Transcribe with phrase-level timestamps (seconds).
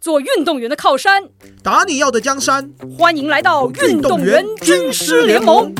[0.00, 1.28] 做运动员的靠山。
[1.62, 5.74] 打你要的江山，欢迎来到运动员军师联盟。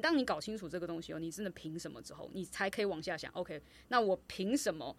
[0.00, 3.30] 当你搞清楚这个东西哦，你真的凭什么之后，你才可以往下想。
[3.32, 4.96] OK，那我凭什么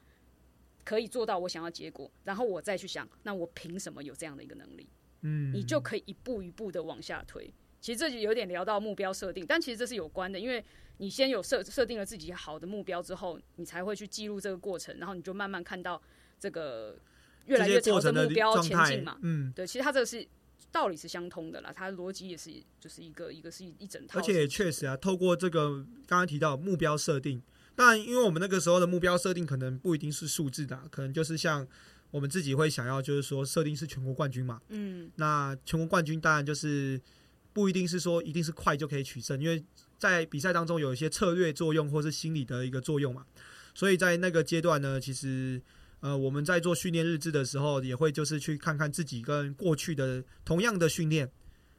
[0.86, 2.10] 可以做到我想要结果？
[2.24, 4.88] 然后我再去想，那我凭什么有这样的一个能力？
[5.22, 7.54] 嗯，你就可以一步一步的往下推。
[7.80, 10.64] 其实这就有点聊到目标设定，但其实这是有关的，因为
[10.98, 16.02] 你先有设设定了自己好的目标之后，你才会去记录这个过程，然后你就慢慢看到
[16.40, 16.98] 这个
[17.46, 19.18] 越来越朝着目标前进嘛。
[19.22, 20.28] 嗯，对，其实它这个是
[20.72, 24.20] 道理是相通的啦，它逻辑也是就是一个一个是一一整套。
[24.20, 27.42] 而且确实啊，透过这个刚刚提到目标设定，
[27.76, 31.66] 当然因为我们那个时候的目标设定可能不一定是数字的，可能就是像。
[32.10, 34.62] 我们自己会想要，就是说设定是全国冠军嘛。
[34.70, 37.00] 嗯，那全国冠军当然就是
[37.52, 39.62] 不一定是说一定是快就可以取胜，因为
[39.98, 43.26] 在比赛当中有一些策略作用或是心理的一个作用嘛。
[43.76, 45.62] 所以在那个阶段呢，其实
[46.00, 51.30] 呃我们在做训练日志的时候，也会就是去看看自己跟过去的同样的训练，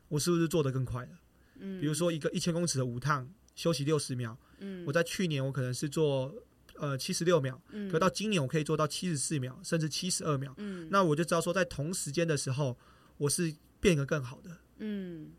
[0.08, 1.10] 我是不是做得更快了。
[1.58, 6.34] 嗯，比如说一个一千公尺的五趟休息六十秒，嗯，我在去年我可能是做。
[6.80, 10.54] 呃，七十六秒，可到今年我可以做到七十四秒，甚至七十二秒。
[10.58, 12.78] 嗯，那我就知道说，在同时间的时候，
[13.16, 14.56] 我是变得更好的。
[14.78, 15.32] 嗯，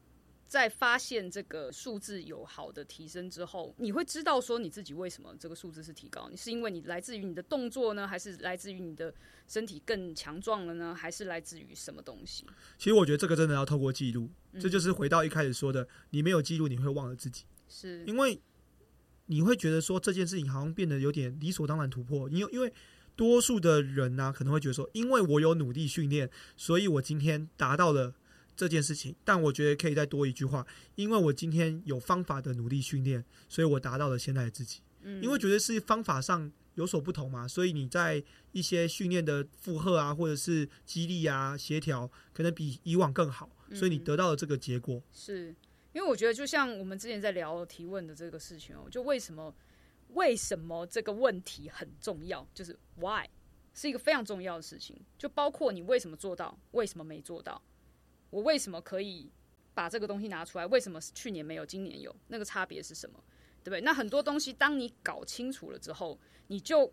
[0.47, 6.27] 在发现这个数字有好的提升之后，你会知道说你自己为什么这个数字是提高？
[6.29, 9.13] 你是因为你来自于你的动作呢，还是来自于你的
[9.47, 12.45] 身体更强壮了呢，还是来自于什么东西？
[12.77, 17.45] 其实我觉得这个真的要透过记录，这就是回到一开始说的，你没有记录，你会忘了自己。
[17.69, 18.41] 是因为。
[19.31, 22.73] 你会觉得说这件事情好像变得有点理所当然突破，因为因为
[23.15, 26.27] 多数的人呢可能会觉得说，因为我有努力训练，
[26.57, 28.15] 所以我今天达到了
[28.55, 29.15] 这件事情。
[29.23, 34.79] 但我觉得可以再多一句话，因为我今天有方法的努力训练，所以我达到了现在的自己。
[35.03, 45.03] 嗯，因为觉得是方法上有所不同嘛，所以你在一些训练的负荷啊，或者是激励啊、协调，可能比以往更好，所以你得到了这个结果。
[45.13, 45.53] 是。
[45.91, 49.53] 因为我觉得，就像我们之前在聊提问的这个事情哦，就为什么
[50.09, 53.27] 为什么这个问题很重要，就是 why
[53.73, 54.99] 是一个非常重要的事情。
[55.17, 57.61] 就包括你为什么做到，为什么没做到，
[58.29, 59.31] 我为什么可以
[59.73, 63.23] 把这个东西拿出来，为什么去年没有，今年有，那个差别是什么，
[63.63, 63.81] 对不对？
[63.81, 66.91] 那很多东西，当你搞清楚了之后，你就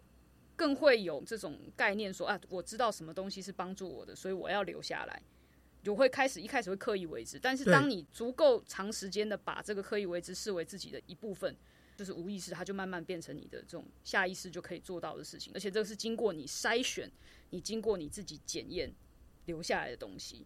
[0.54, 5.22] 更会有这种概念，说啊，我知道什么东西是帮助我的，所以我要留下来。
[5.86, 11.56] 就会开始一开始会刻意为之，但是当你足够长时间的把这个刻意为之视为自己的一部分，
[11.97, 15.52] 就是无意识，它就慢慢变成你的这种下意识就可以做到的事情。
[15.54, 17.08] 而且这个是经过你筛选，
[17.50, 18.92] 你经过你自己检验
[19.44, 20.44] 留下来的东西。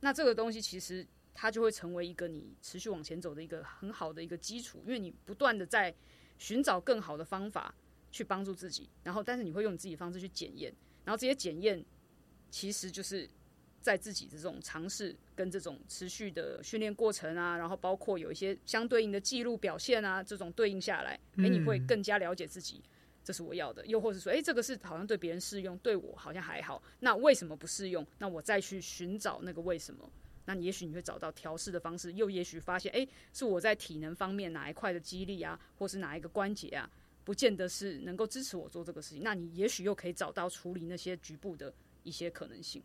[0.00, 5.94] 那这个东西其实它就会成为一个你持续往前走的一个很好的一个基础，因为你不断的在
[6.38, 7.74] 寻找更好的方法
[8.10, 10.74] 去帮助自己，然后但是你会用你自己的方式去检验，
[11.04, 11.84] 然后这些检验
[12.50, 13.28] 其实就是。
[13.80, 22.82] 在自己的这种尝试跟这种持续的训练过程啊，然后包括有一些相对应的记录表现啊，这种对应下来，哎，你会更加了解自己，
[23.24, 23.84] 这是我要的。
[23.86, 28.06] 又或者说，哎，这个是好像对别人适用，对我好像还好，那为什么不适用？
[28.18, 30.10] 那我再去寻找那个为什么？
[30.46, 36.90] 那也许你会找到调试的方式，又也许发现，哎，是我在体能方面哪一块的激励啊，或是哪一个关节啊，
[37.24, 39.22] 不见得是能够支持我做这个事情。
[39.22, 42.82] 那你也许又可以找到处理那些局部的一些可能性。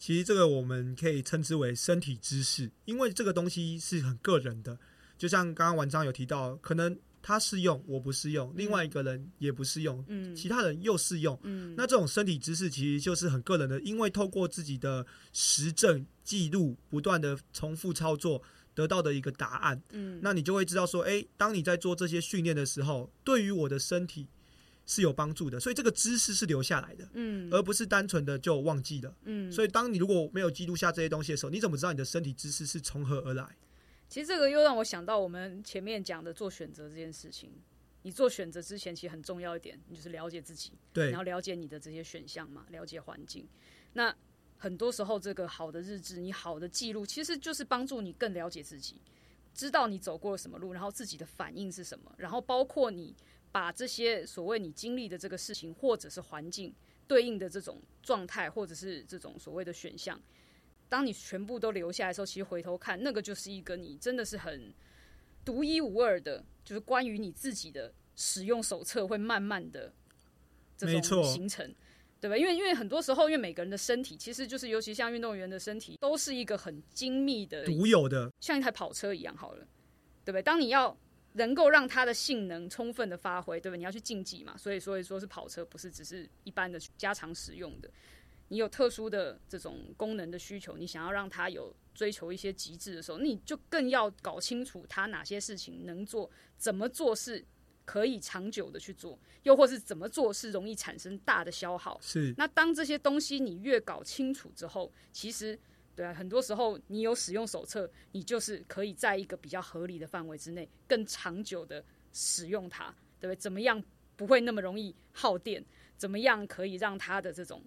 [0.00, 4.78] 其实这个我们可以称之为身体知识，因为这个东西是很个人的。
[5.18, 18.42] 就像刚刚文章有提到，可能他适用，我不适用，另外一个人也不适用，嗯，其他人又适用，嗯，那这种身体知识其实就是很个人的，因为透过自己的实证记录，不断的重复操作
[18.74, 24.26] 得到的一个答案，嗯，那你就会知道说，哎，当你在做这些训练的时候，对于我的身体。
[24.90, 29.50] 是有帮助的，所以这个知识是留下来的，嗯，而不是单纯的就忘记了，嗯。
[29.52, 33.56] 所以当你如果没有记录下这些东西的时候，你怎么知道你的身体知识是从何而来？
[34.08, 37.52] 其实这个又让我想到我们前面讲的做选择这件事情。
[38.02, 43.46] 你做选择之前，其实很重要一点，你就是了解自己，对，然后了解你的这些选项嘛，了解环境。
[43.92, 44.12] 那
[44.58, 49.00] 很多时候，这个好的日志，你好的记录，其实就是帮助你更了解自己，
[49.54, 53.14] 知道你走过了什么路，然后自己的反应是什么，然后包括你。
[53.52, 56.74] 把这些所谓你经历的这个事情，或者是环境
[57.06, 60.20] 对应的这种状态，或者是这种所谓的选项，
[60.88, 64.72] 当你全部都留下来的时候，其实回头看，那个就是一个你真的是很
[65.44, 69.92] 独一无二的，就是关于你自己的使用手册，会慢慢的
[70.76, 71.74] 这种形成。
[72.20, 72.36] 对吧？
[72.36, 79.66] 因为因为很多时候，因为每个人的身体其实就是，尤其像运动员的身体，都是一个很精密的、独有的，像一台跑车一样好了，
[80.22, 80.42] 对不对？
[80.42, 80.94] 当你要
[81.32, 83.76] 能够让它的性能充分的发挥，对吧？
[83.76, 87.90] 你要去竞技嘛，所以所以说是跑车，不是只是一般的家常使用的。
[88.48, 97.44] 你有特殊的这种功能的需求，你想要让它有追求一些极致的时候，你就更要搞清楚它哪些事情能做，怎么做是。
[97.86, 101.98] 可以长久的去做，又或是怎么做是容易产生大的消耗。
[102.00, 105.58] 是，那当这些东西你越搞清楚之后，其实
[106.00, 112.86] 对啊，很多时候你有使用手册，你就是可以在一个比较合理的范围之内，更长久的使用它，
[113.20, 113.36] 对不对？
[113.36, 113.84] 怎么样
[114.16, 115.62] 不会那么容易耗电？
[115.98, 117.62] 怎么样可以让它的这种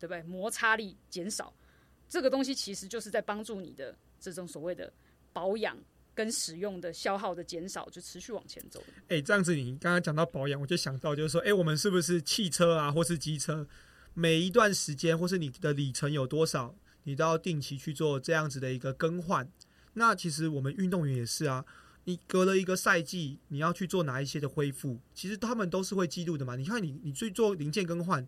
[0.00, 1.54] 对不对摩擦力减少？
[2.08, 4.92] 这个东西其实就是在帮助你的这种所谓的
[5.32, 5.78] 保养。
[6.12, 8.82] 跟使用的消耗的减少，就持续往前走。
[9.08, 13.66] 哎，这样子，你刚刚讲到保养，我就想到就是说，哎，我们是不是汽车啊，或是机车，
[14.12, 16.74] 每一段时间，或是你的里程有多少，
[17.04, 19.48] 你都要定期去做这样子的一个更换。
[19.94, 21.64] 那其实我们运动员也是啊，
[22.04, 26.56] 你隔了一个赛季，你要去做哪一些的恢复，其实他们都是会记录的嘛。
[26.56, 28.26] 你看，你你去做零件更换，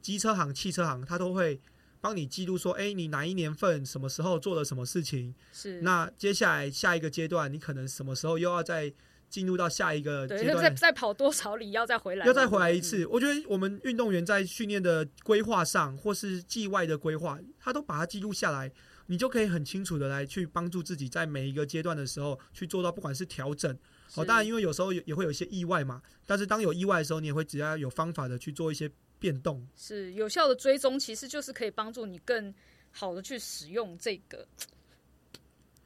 [0.00, 1.60] 机车行、汽车行，他都会。
[2.00, 5.34] 帮你记录说，哎，你哪一年份什么时候做了什么事情？
[5.52, 5.80] 是。
[5.80, 8.92] 那接下来下一个阶段，你可能什么时候又要再
[9.28, 10.62] 进入到下一个阶段？
[10.62, 12.26] 再再跑多少里要再回来？
[12.26, 13.06] 要再回来一次。
[13.06, 18.70] 我觉得我们运动员在训练的规划上，或是季外的规划，他都把它记录下来，
[19.06, 23.70] 你就可以很清楚的来去帮助自己在每一个阶段的时候去做到，不管是调整。
[24.14, 26.02] 哦，当然，因为有时候也会有一些意外嘛。
[26.26, 28.90] 但是当有意外的时候，你也会只要有方法的去做一些。
[29.20, 32.54] 变动是有效的追踪，其实就是可以帮助你更
[32.92, 34.46] 好的去使用这个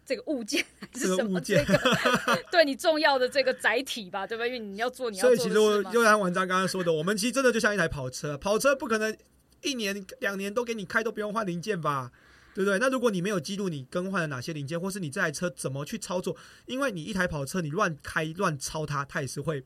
[0.04, 1.78] 这个物件还是什么这个
[2.50, 4.46] 对你重要的这个载体吧，对吧？
[4.46, 9.16] 因为你要做你要做所以其实我又像文章刚刚说的，我们其实真的就像一台跑车，跑车不可能
[9.62, 12.10] 一年两年都给你开都不用换零件吧，
[12.54, 12.78] 对不对？
[12.78, 19.64] 那如果你没有记录你更换了哪些零件，或是你这台车怎么去操作，因为你一台跑车你乱开乱超它，它也是会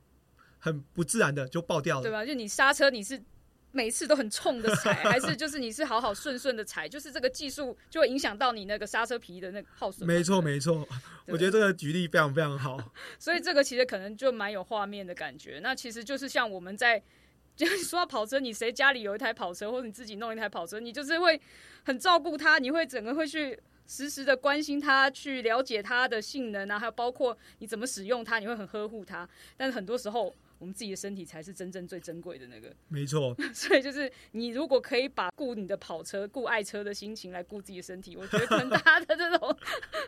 [0.58, 2.26] 很不自然的就爆掉了，对吧？
[2.26, 3.22] 就你刹车你是。
[3.76, 10.06] 每次都很冲的踩， 还是就是你是好好顺顺的踩，就是这个技术就会影响到你那个刹车皮的那个耗损。
[10.06, 10.88] 没错，没错，
[11.26, 12.78] 我觉得这个举例非常非常好。
[13.20, 15.60] 所以这个其实可能就蛮有画面的感觉。
[15.62, 17.02] 那其实就是像我们在
[17.54, 21.38] 就是说到跑车，你谁家里有一台跑车，或者你自己弄一台跑车，你就是会
[21.84, 29.28] 很照顾它，你会整个会去实时的关心它，去了解它的性能啊，还有包括你怎么使用它，你会很呵护它。
[29.54, 30.34] 但是很多时候。
[30.58, 33.36] 我们自己的身体才是真正最珍贵的那个，没错。
[33.52, 39.58] 所以就是你如果可以把顾你的跑车、顾爱车的心情来顾自己的身体，我觉得可能大家的这种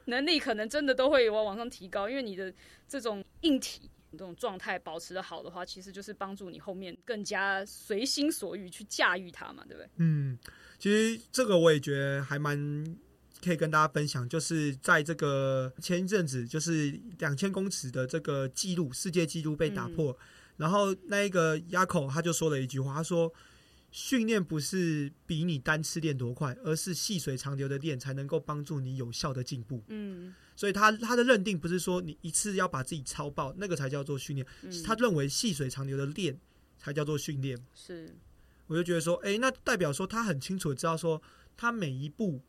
[0.06, 2.08] 能力可能真的都会往往上提高。
[2.08, 2.52] 因为你的
[2.88, 9.88] 这种硬体这种状态保持的好的话，其实就是帮助你后面更加随心所欲去驾驭它嘛，对不对？
[9.96, 10.38] 嗯，
[10.78, 12.96] 其实这个我也觉得还蛮。
[13.40, 20.18] 可以跟大家分享，就是在这个前一阵子，就是两千公尺的这个记录，世界纪录被打破。
[20.58, 23.32] 然后那一个丫口他就说了一句话，他说
[23.90, 34.46] ：“训练不是比你单次练多快，而是细水长流的练才能够帮助你有效的进步。”嗯，所以他他的认定不是说你一次要把自己超爆，那个才叫做训练。
[34.84, 36.38] 他认为细水长流的练
[36.76, 37.58] 才叫做训练。
[37.75, 38.14] 是，
[38.66, 41.22] 我就觉得说，哎，那代表说他很清楚知道说
[41.56, 42.43] 他每一步。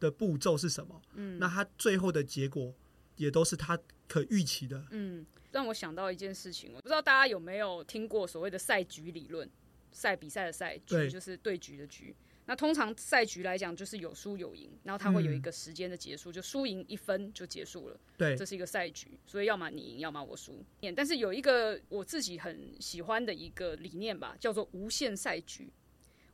[0.00, 1.00] 的步骤是什么？
[1.14, 2.74] 嗯，那他最后的结果
[3.16, 4.84] 也都是他可预期的。
[4.90, 9.48] 嗯，让我想到一件事情，我不知道大家有没有听过所谓的赛局理论？
[9.92, 12.14] 赛比赛的赛局就是对局的局。
[12.46, 17.98] 那通常赛局来讲，就是有输有赢，然后它会有一个时间的结束，就输赢一分就结束了。
[18.16, 20.64] 对，这是一个赛局，所以要么你赢，要么我输。
[20.96, 25.72] 但是有一个我自己很喜欢的一个理念吧，叫做无限赛局。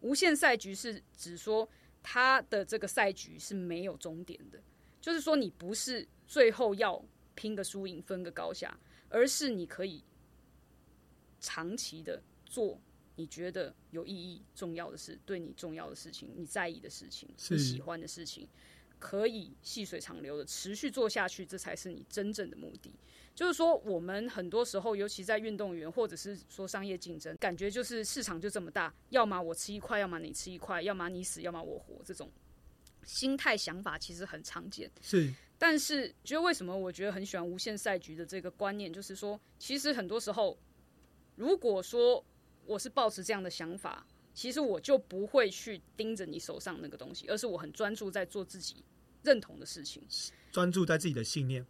[0.01, 1.69] 无限赛局是指说。
[2.03, 4.59] 它的这个赛局是没有终点的，
[5.03, 10.05] 就是说你不是最后要拼个输赢、分个高下，而是你可以
[11.41, 12.81] 长期的做
[13.17, 18.49] 你觉得有意义、重要的事，对你重要的事情、你在意的事情、你喜欢的事情，
[19.01, 22.93] 可以细水长流的持续做下去，这才是你真正的目的。
[23.35, 32.31] 就是说，我们很多时候，尤其在运动员或者是说商业竞争，感觉就是市场就这么大，要么我吃一块，要么你吃一块，要么你死，要么我活，这种
[33.03, 34.89] 心态想法其实很常见。
[35.03, 40.59] 是，但是觉得为什么我觉得很喜欢无限赛局的这个观念，就是说，其实很多时候，
[41.37, 42.25] 如果说
[42.65, 48.83] 我是抱持这样的想法，其实我就不会去盯着你手上那个东西，而是我很专注在做自己
[49.23, 50.03] 认同的事情，
[50.51, 51.67] 专注在自己的信念。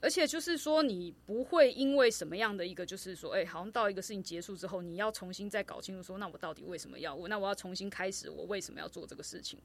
[0.00, 7.28] 而且就是说，你不会因为什么样的一个，就是说，哎、好像到一个事情结束之后，你要重新再搞清楚说，那我到底为什么要我？
[7.28, 9.60] 那我要重新开始，我为什么要做这个事情？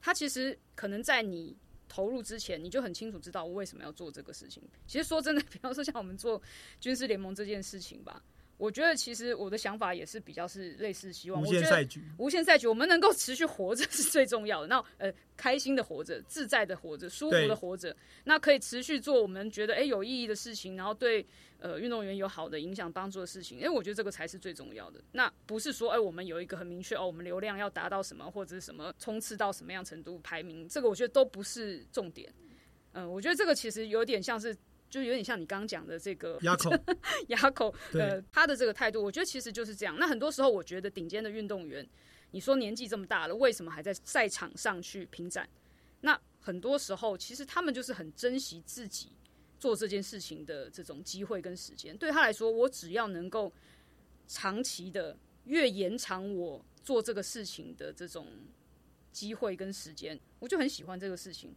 [0.00, 1.54] 它其实可能在你
[1.88, 4.62] 投入之前，你就很清楚知道我为什么要做这个事情。
[4.86, 6.40] 其实说真的， 比方说像我们做
[6.80, 8.22] 军事联盟这件事情吧，
[8.56, 14.68] 我觉得其实我的想法也是比较是类似希望，无我觉得限赛局，无限赛局，我们能够持续活着 是最重要的。
[14.68, 17.94] 那呃，开心的活着，自在的活着，舒服的活着，
[18.24, 21.26] 那可以持续做我们觉得诶有意义的事情，然后对
[21.58, 23.58] 呃运动员有好的影响帮助的事情。
[23.58, 25.00] 因为我觉得这个才是最重要的。
[25.10, 32.32] 那不是说诶我们有一个很明确哦，我们流量要达到什么，或者是什么冲刺到什么样程度排名，这个我觉得都不是重点。
[32.92, 34.56] 嗯、我觉得这个其实有点像是。
[34.94, 36.70] 就有点像你刚刚讲的这个牙口，
[37.26, 39.96] 哑口，对呃，他的这个态度，我觉得其实就是这样。
[39.98, 41.84] 那很多时候，我觉得顶尖的运动员，
[42.30, 45.48] 你说年纪这么大了，为什么还在赛场上去拼战？
[46.02, 49.10] 那很多时候，其实他们就是很珍惜自己
[49.58, 51.98] 做这件事情的这种机会跟时间。
[51.98, 53.52] 对他来说，我只要能够
[54.28, 58.28] 长期的越延长我做这个事情的这种
[59.10, 61.52] 机会跟时间，我就很喜欢这个事情。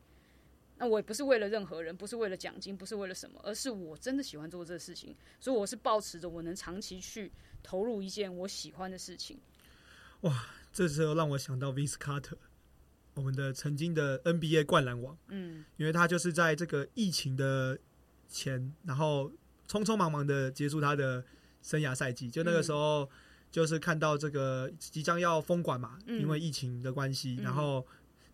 [0.78, 7.32] 那我也不是为了任何人，不是为了奖金，不是为了什么，而是我真的喜欢做这个事情，所以我是抱持着我能长期去
[7.64, 9.40] 投入一件我喜欢的事情。
[10.22, 12.38] 哇这时候让我想到 Vince Carter，
[13.16, 15.66] 我们的曾经的 NBA 灌篮王，嗯。
[15.78, 17.78] 因为他就是在这个疫情的
[18.28, 19.32] 前，然后
[19.68, 21.24] 匆匆忙忙的结束他的
[21.64, 23.10] 生涯赛季，就那个时候
[23.52, 26.22] 就是看到这个即将要封馆嘛，嗯。
[26.22, 27.44] 因为疫情的关系，嗯。
[27.44, 27.84] 然后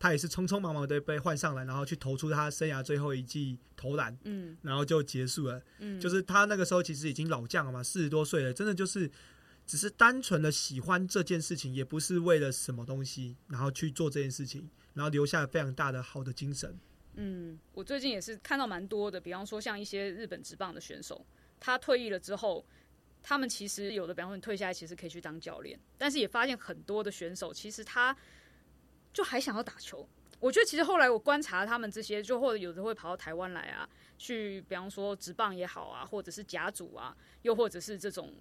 [0.03, 5.63] 他也是匆匆忙忙的被换上来，然后去投出他生涯最后一记投篮，嗯然后就结束了。
[5.79, 9.09] 嗯，就是他那个时候其实已经老将了嘛，四十多岁了，真的就是
[9.65, 16.77] 只是单纯的喜欢这件事情，也不是为了什么东西，然后去做这件事情，然后留下非常大的好的精神。
[17.13, 21.25] 嗯，我最近也是看到蛮多的，比方说像一些日本职棒的选手，
[21.61, 22.65] 他退役了之后，
[23.21, 28.13] 他们其实有的，比方说你退下来，其实可以去当教练，但是也发现很多的选手其实他
[29.13, 30.07] 就还想要打球。
[30.39, 38.33] 我觉得其实后来我观察他们这些，就或者有的会跑到台湾来啊，去比方说职棒也好啊，或者是甲组啊，又或者是这种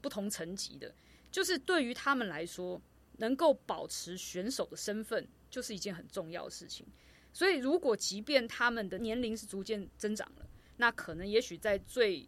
[0.00, 0.94] 不同层级的，
[1.30, 2.80] 就是对于他们来说，
[3.18, 6.86] 能够保持选手的身份，就是一件很重要的事情。
[7.34, 10.46] 所以，如果即便他们的年龄是逐渐增长了，
[10.78, 12.26] 那可能也许在最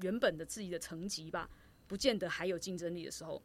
[0.00, 1.50] 原本的自己的层级吧，
[1.86, 3.42] 不见得还有竞争力的时候，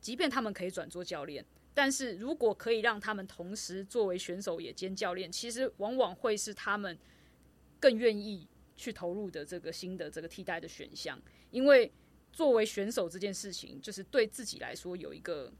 [0.00, 1.44] 即便他们可以转做教练，
[1.74, 6.96] 但是如果可以让他们同时作为选手也兼教练，其实往往会是他们
[7.80, 11.92] 更愿意去投入的这个新的这个替代的选项，因为
[12.32, 15.52] 作为选手这件事情，就是对自己来说有一个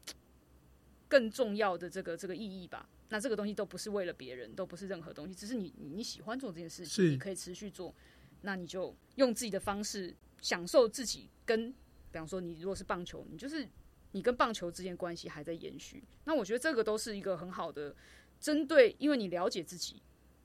[1.09, 2.89] 更重要的这个这个意义吧。
[3.11, 7.95] 那这个东西都不是为了别人，都不是任何东西，只是你你你喜欢做这件事情，你可以持续做，
[8.41, 11.71] 那你就用自己的方式享受自己跟，
[12.11, 13.69] 比方说你如果是棒球，你就是
[14.15, 16.01] 你跟棒球之间关系还在延续。
[16.25, 17.95] 那我觉得这个都是一个很好的
[18.39, 20.01] 针对，因为你了解自己，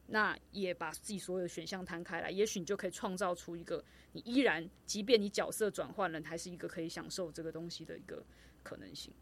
[0.07, 3.83] 那也把自己所有的选项摊开来，也许你就可以创造出一个
[4.13, 8.25] 你依然，即便你角色转换了，还是一个可以享受这个东西的一个
[8.63, 9.13] 可能性。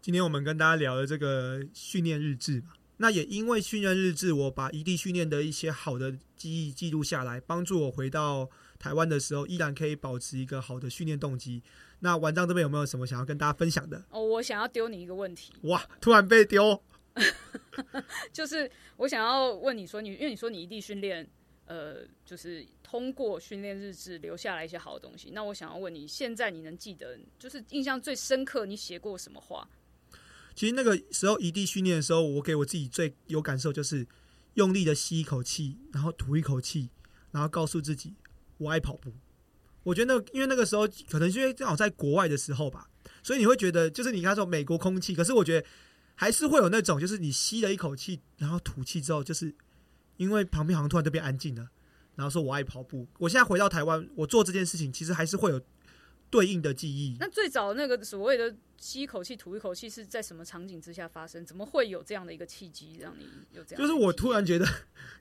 [0.00, 11.64] 今天我们跟大家聊的这个训练日志嘛，那也因为训练日志，我把异地训练的一些好的记忆记录下来，帮助我回到台湾的时候，依然可以保持一个好的训练动机。
[12.00, 14.04] 那晚上这边有没有什么想要跟大家分享的？
[14.10, 16.82] 哦，我想要丢你一个问题，哇，突然被丢，
[18.32, 21.26] 就是我想要问你说你，因为你说你异地训练，
[21.64, 25.30] 呃，就是通过训练日志留下来一些好的东西。
[25.30, 29.68] 那我想要问你，现在你能记得，就是印象最深刻，你写过什么话？
[30.54, 34.06] 其实那个时候异地训练的时候，我给我自己最有感受就是
[34.54, 36.88] 用力的吸一口气，然后吐一口气，
[37.30, 38.14] 然后告诉自己
[38.58, 39.12] 我爱跑步。
[39.86, 42.88] 我觉得那因为那个时候可能是因为正好在国外的时候吧，
[43.22, 45.64] 所以你会觉得就是你刚才说美国空气，可是我觉得
[46.16, 49.54] 还是会有那种就是你吸了一口气，然后吐气之后，就是
[50.16, 51.68] 因为旁边好像突然就变安静了，
[52.16, 53.06] 然后说我爱跑步。
[53.20, 55.60] 我现在回到台湾，我做这件事情其实还是会有
[56.36, 57.16] 对应的记忆。
[57.18, 61.44] 那最早那个所谓的吸一口气吐一口气是在什么场景之下发生？
[61.46, 63.80] 怎么会有这样的一个契机让你有这样？
[63.80, 64.66] 就是我突然觉得，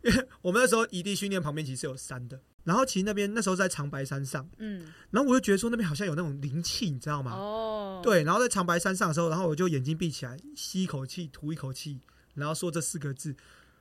[0.03, 7.31] 因为我们那时候异地训练旁边其实是有山的，然后其实那边那时候在长白山上，嗯然后我就觉得说那边好像有那种灵气，你知道吗？
[7.31, 12.01] 哦，对，然后在长白山上的时候，然后我就眼睛闭起来，吸一口气，吐一口气，
[12.33, 13.35] 然后说这四个字，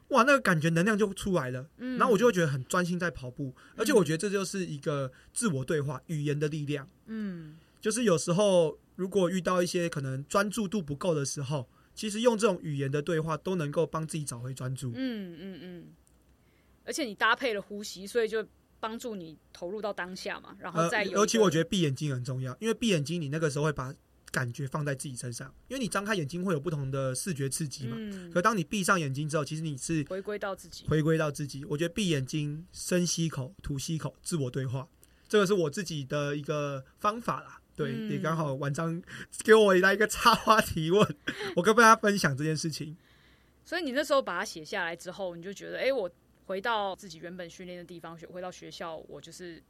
[0.09, 7.57] 哇，那个感觉能量就出来了，嗯，然后我就会觉得很专心在跑步，而且我觉得这就是一个自我对话语言的力量，嗯。
[7.81, 14.91] 就是有时候如果遇到一些可能专注度不够的时候，其实用这种语言的对话都能够帮自己找回专注。
[14.95, 15.85] 嗯嗯嗯，
[16.85, 18.43] 而且你搭配了呼吸，所以就
[18.81, 23.95] 帮助你投入到当下嘛，然后呃再有一个、尤其我觉得闭眼睛很重要，因为闭眼睛你那个时候会把
[24.35, 27.97] 感觉放在自己身上，因为你张开眼睛会有不同的视觉刺激嘛。
[27.97, 30.85] 嗯可当你闭上眼睛之后，其实你是回归到自己。
[30.89, 31.65] 回归到自己。
[31.67, 34.89] 我觉得闭眼睛、深吸口、吐吸口，自我对话，
[35.29, 37.61] 这个是我自己的一个方法啦。
[37.77, 39.01] 对，嗯也刚好晚上
[39.45, 41.17] 给我来一个插花提问，
[41.55, 42.97] 我跟大家分享这件事情。
[43.65, 46.11] 所以你那时候把它写下来之后，你就觉得，哎、我
[46.47, 49.63] 回到自己原本训练的地方，学回到学校，我就是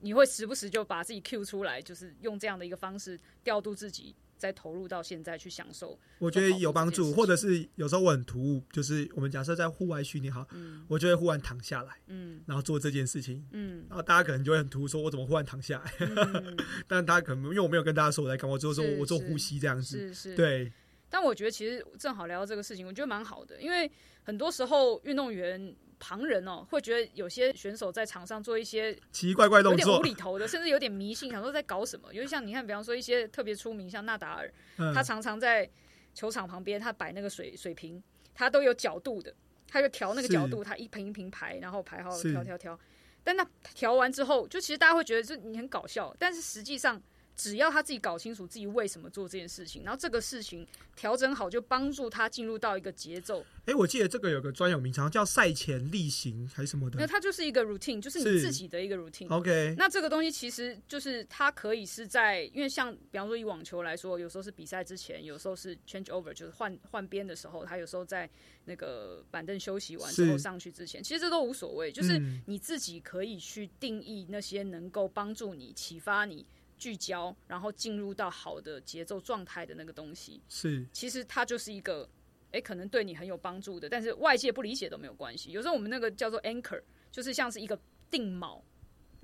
[0.00, 5.98] 你会时不时就把自己 Q 出来，就是用这样的一个方式调度自己，再投入到现在去享受。
[6.18, 15.92] 我觉得有帮助，或者是有时候我很突兀，就是我们假设在户外训练哈，嗯我就会忽然躺下来，嗯然后做这件事情，嗯然后大家可能就会很突兀，说我怎么忽然躺下来？
[16.00, 19.98] 嗯， 但大家可能因为我没有跟大家说我在干嘛，我只是说我做呼吸这样子。
[19.98, 20.34] 是是，。
[20.36, 20.72] 对，
[21.14, 23.88] 但我觉得其实正好聊到这个事情，我觉得蛮好的，因为
[24.24, 32.12] 很多时候运动员旁人哦会觉得有些选手在场上做一些奇奇怪怪有点无，厘头的，甚至有点迷信，想说在搞什么。
[32.12, 35.70] 尤其像你看，比方说一些特别出名，像纳达尔，嗯他常常在
[36.14, 38.02] 球场旁边，他摆那个水水瓶，
[38.34, 39.32] 他都有角度的，
[39.68, 42.76] 他就调那个角度，他一瓶一瓶排，然后排好调调调。
[43.22, 47.00] 但那调完之后，就其实大家会觉得这你很搞笑，但是实际上。
[47.36, 53.44] 只要他自己搞清楚自己为什么做这件事情，然后这个事情调整好，就帮助他进入到一个节奏。
[53.66, 57.10] 哎、我记得这个有个专有名称叫赛前例行还是什么的那的。
[57.10, 59.28] 它就是一个 routine，就是你自己的一个 routine。
[59.28, 68.28] OK，那这个东西其实就是它可以是在，因为像比方说以网球来说，有时候是比赛之前，有时候是 change over，就是换换边的时候，他有时候在
[68.66, 76.44] 那个板凳休息完之后上去之前，其实这都无所谓，就是嗯你自己可以去定义那些能够帮助你、启发你、
[76.76, 80.40] 聚焦，然后进入到好的节奏状态的那个东西。
[80.48, 82.08] 是其实它就是一个，
[82.52, 85.52] 哎，可能对你很有帮助的，但是外界不理解都没有关系。
[85.52, 87.78] 有时候我们那个叫做 anchor，就是像是一个
[88.10, 88.60] 定锚，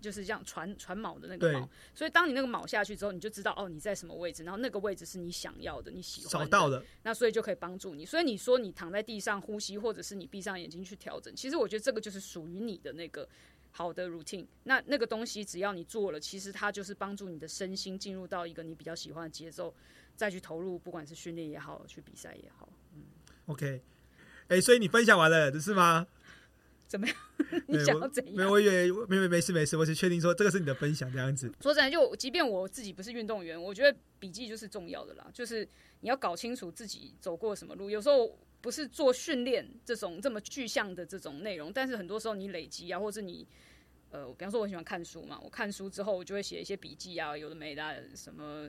[0.01, 1.69] 就是这样船船锚的那个锚。
[1.95, 8.07] 所以当你那个锚下去之后，你就知道哦你在什么位置，然后那个位置是你想要的、你喜欢的，找到的，那所以就可以帮助你。
[8.07, 13.29] 所以你说你躺在地上呼吸，或者是你闭上眼睛去调整，其实我觉得这个就是属于你的那个。
[13.71, 19.75] 好的 routine，那那个东西只要你做了，其实它就是帮助你的身心进入到一个你比较喜欢的节奏，
[20.17, 22.69] 再去投入，不管是训练也好，去比赛也好。
[22.95, 23.03] 嗯
[23.47, 23.81] OK，
[24.49, 26.07] 哎、所以你分享完了是吗？
[26.87, 27.17] 怎么样？
[27.69, 28.35] 你想要怎样？
[28.35, 31.51] 没有，我以为没有没事没事，我是确定说这个是你的分享这样子。
[31.61, 35.31] 说真的，就即便我自己不是运动员，我觉得笔记就是重要的啦。
[35.33, 35.67] 就是
[36.01, 37.89] 你要搞清楚自己走过什么路。
[37.89, 43.47] 有时候不是做训练这种这么具象的这种内容，但是很多时候你累积啊，或者你
[44.11, 48.69] 呃，比方说我喜欢看书嘛，我看书之后我就会写一些笔记啊，有的没的，什么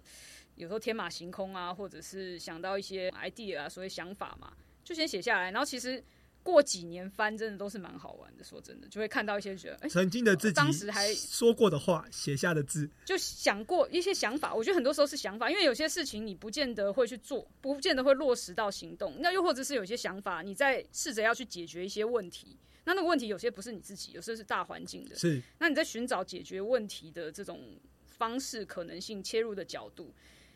[0.56, 5.52] 有时候天马行空啊，或者是想到一些 idea 啊，所以想法嘛，就先写下来。
[5.52, 6.04] 然后其实
[6.44, 8.44] 过几年翻，真的都是蛮好玩的。
[8.44, 19.16] 说真的，就会看到一些觉得，哎、曾经的自己当时还说过的话，写下的字，就想过一些想法，我觉得很多时候是想法，因为有些事情你不见得会去做，不见得会落实到行动。
[19.20, 25.16] 那又或者是有些想法，你在试着要去解决一些问题，那那个问题有些不是你自己，有些是大环境的。
[25.16, 27.62] 是那你在寻找解决问题的这种
[28.06, 30.12] 方式、可能性、切入的角度。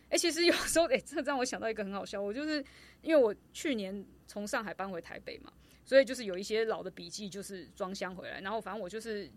[0.09, 2.21] 哎、其实有时候，哎、这让我想到一个很好笑。
[2.21, 2.63] 我就是
[3.01, 5.51] 因为我去年从上海搬回台北嘛，
[5.85, 9.31] 所以就是有一些老的笔记就是装箱回来，然后反正我就是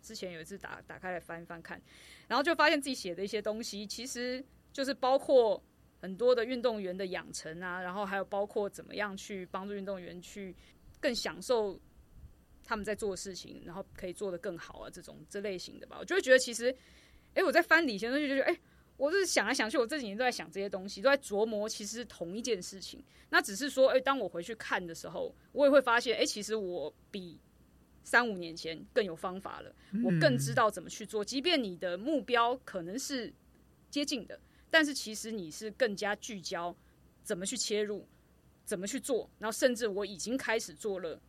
[0.00, 1.80] 之前有一次打打开来翻一翻看，
[2.26, 5.62] 然后就发现自己写的一些东西，其实就是包括
[6.00, 10.56] 很多的运动员的养成啊，然后还有包括怎么样去帮助运动员去
[10.98, 11.78] 更享受
[12.64, 16.74] 他们在做的事情，然后可以做得更好啊，这种这类型的吧，我就会觉得其实，
[17.34, 18.58] 哎、我在翻李先生就觉得，哎、
[19.02, 23.02] 我就是想来想去，我这几年都在想这些东西，都在琢磨，其实是同一件事情。
[23.30, 27.36] 那只是说，哎、当我回去看的时候，我也会发现，哎、其实我比
[28.04, 31.24] 三五年前更有方法了，我更知道怎么去做。
[31.24, 33.34] 即便你的目标可能是
[33.90, 34.38] 接近的，
[34.70, 36.72] 但是其实你是更加聚焦，
[37.24, 38.06] 怎么去切入，
[38.64, 41.20] 怎么去做，然后甚至我已经开始做了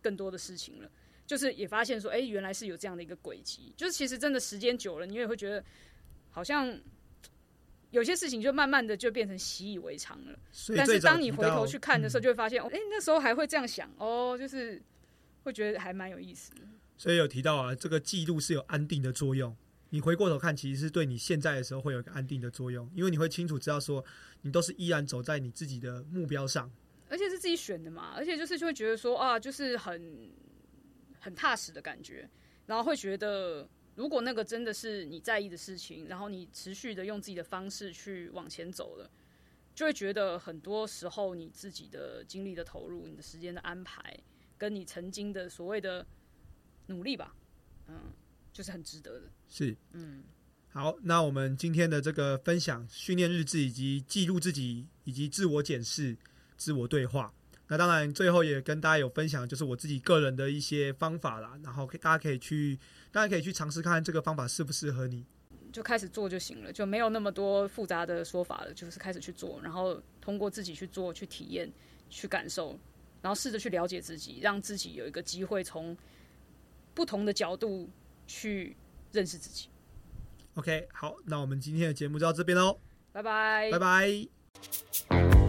[0.00, 0.88] 更多的事情了。
[1.26, 3.74] 就是也发现说，哎、原来是有这样的一个轨迹。
[3.76, 5.64] 就是其实真的时间久了，你也会觉得
[6.30, 6.80] 好像
[7.90, 10.38] 有些事情就慢慢的就变成习以为常了。
[10.76, 14.80] 但是当你回头去看的时候，嗯就会发现，哎、那时候还会这样想哦，就是
[15.42, 16.62] 会觉得还蛮有意思的。
[16.96, 19.56] 所以有提到啊，这个记录是有安定的作用。
[19.92, 24.04] 你回过头看，其实是对你现在的时候会有一个安定的作用，因为你会清楚知道说，
[24.42, 26.70] 你都是依然走在你自己的目标上。
[27.08, 30.30] 而且是自己选的嘛，而且就是就会觉得说啊，就是很
[31.18, 32.30] 很踏实的感觉，
[32.66, 33.68] 然后会觉得，
[34.00, 39.10] 如果那个真的是你在意的事情，然后你持续的用自己的方式去往前走了，
[39.74, 44.18] 就会觉得很多时候你自己的精力的投入、你的时间的安排，
[44.56, 46.06] 跟你曾经的所谓的
[46.86, 47.36] 努力吧，
[47.88, 48.10] 嗯，
[48.54, 49.26] 就是很值得的。
[49.50, 50.24] 是，嗯，
[50.70, 56.16] 好，那我们今天的这个分享、训练日志以及记录自己以及自我检视、
[56.56, 57.30] 自我对话。
[57.70, 61.56] 那当然，最后也跟大家有分享，就是我自己个人的一些方法啦。
[61.62, 62.76] 然后可以大家可以去，
[63.12, 65.24] 大家可以去尝试看看这个方法适不适合你。
[65.72, 71.72] 就开始做就行了，就没有那么多复杂的说法了，就是开始去做，然后通过自己去做、去体验、
[72.08, 72.76] 去感受，
[73.22, 75.96] 然后试着去了解自己，让自己有一个机会从
[76.92, 77.88] 不同的角度
[78.26, 78.76] 去
[79.12, 79.68] 认识自己。
[80.54, 82.80] OK，好，那我们今天的节目就到这边喽，
[83.12, 85.39] 拜拜，拜拜。